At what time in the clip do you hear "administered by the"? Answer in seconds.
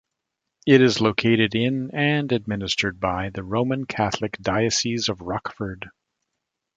2.31-3.43